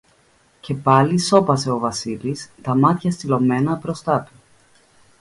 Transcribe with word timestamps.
Και 0.59 0.73
πάλι 0.73 1.19
σώπασε 1.19 1.71
ο 1.71 1.77
Βασίλης, 1.79 2.49
τα 2.61 2.75
μάτια 2.75 3.11
στυλωμένα 3.11 3.75
μπροστά 3.75 4.21
του 4.23 4.31